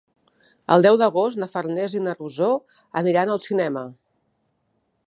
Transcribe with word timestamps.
El 0.75 0.85
deu 0.85 0.95
d'agost 1.01 1.41
na 1.43 1.49
Farners 1.51 1.97
i 1.99 2.01
na 2.07 2.17
Rosó 2.17 2.49
aniran 3.03 3.35
al 3.37 3.45
cinema. 3.49 3.87